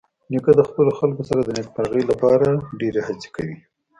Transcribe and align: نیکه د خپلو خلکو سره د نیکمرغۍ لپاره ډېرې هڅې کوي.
نیکه 0.31 0.51
د 0.55 0.61
خپلو 0.69 0.91
خلکو 0.99 1.21
سره 1.29 1.41
د 1.43 1.49
نیکمرغۍ 1.57 2.03
لپاره 2.11 2.47
ډېرې 2.79 3.01
هڅې 3.07 3.29
کوي. 3.35 3.55